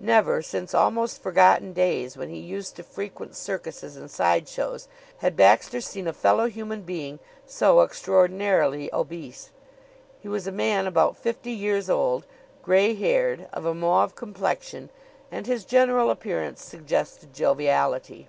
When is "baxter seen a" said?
5.36-6.12